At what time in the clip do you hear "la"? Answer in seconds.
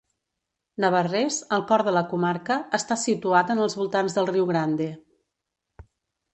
1.97-2.03